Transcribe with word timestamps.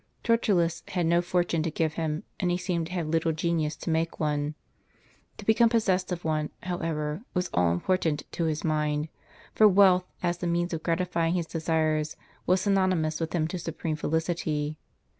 Tertullus 0.23 0.81
had 0.87 1.05
no 1.05 1.21
fortune 1.21 1.61
to 1.61 1.69
give 1.69 1.93
him, 1.93 2.23
and 2.39 2.49
he 2.49 2.57
seemed 2.57 2.87
to 2.87 2.93
have 2.93 3.05
little 3.07 3.31
genius 3.31 3.75
to 3.75 3.91
make 3.91 4.19
one. 4.19 4.55
To 5.37 5.45
become 5.45 5.69
possessed 5.69 6.11
of 6.11 6.25
one, 6.25 6.49
however, 6.63 7.21
was 7.35 7.51
all 7.53 7.71
important 7.71 8.23
to 8.31 8.45
his 8.45 8.63
mind; 8.63 9.09
for 9.53 9.67
wealth, 9.67 10.07
as 10.23 10.39
the 10.39 10.47
means 10.47 10.73
of 10.73 10.81
gratifying 10.81 11.35
his 11.35 11.45
desires, 11.45 12.15
was 12.47 12.61
synonymous 12.61 13.19
with 13.21 13.33
him 13.33 13.47
to 13.49 13.59
supreme 13.59 13.95
felicity. 13.95 14.79